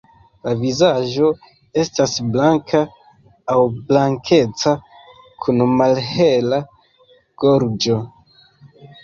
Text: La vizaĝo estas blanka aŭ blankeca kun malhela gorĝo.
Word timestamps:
La 0.45 0.51
vizaĝo 0.59 1.27
estas 1.81 2.13
blanka 2.35 2.81
aŭ 3.57 3.59
blankeca 3.91 4.73
kun 5.45 5.63
malhela 5.83 6.61
gorĝo. 7.47 8.01